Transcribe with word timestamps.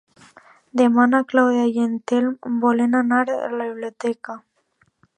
Demà 0.79 1.05
na 1.11 1.19
Clàudia 1.33 1.67
i 1.75 1.83
en 1.85 1.95
Telm 2.13 2.57
volen 2.65 3.01
anar 3.03 3.23
a 3.37 3.39
la 3.61 3.71
biblioteca. 3.73 4.43